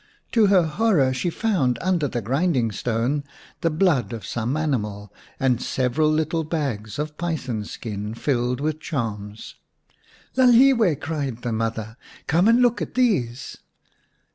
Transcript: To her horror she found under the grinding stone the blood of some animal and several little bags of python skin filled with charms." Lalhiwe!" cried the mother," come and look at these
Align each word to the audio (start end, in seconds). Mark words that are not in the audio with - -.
To 0.31 0.47
her 0.47 0.63
horror 0.63 1.13
she 1.13 1.29
found 1.29 1.77
under 1.79 2.07
the 2.07 2.23
grinding 2.23 2.71
stone 2.71 3.23
the 3.61 3.69
blood 3.69 4.13
of 4.13 4.25
some 4.25 4.57
animal 4.57 5.13
and 5.39 5.61
several 5.61 6.09
little 6.09 6.43
bags 6.43 6.97
of 6.97 7.19
python 7.19 7.65
skin 7.65 8.15
filled 8.15 8.59
with 8.61 8.79
charms." 8.79 9.57
Lalhiwe!" 10.37 10.99
cried 10.99 11.43
the 11.43 11.51
mother," 11.53 11.97
come 12.25 12.47
and 12.47 12.63
look 12.63 12.81
at 12.81 12.95
these 12.95 13.59